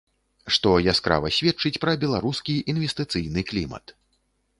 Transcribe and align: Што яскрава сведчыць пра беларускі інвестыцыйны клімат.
Што 0.53 0.71
яскрава 0.93 1.29
сведчыць 1.35 1.79
пра 1.83 1.93
беларускі 2.05 2.55
інвестыцыйны 2.73 3.45
клімат. 3.51 3.85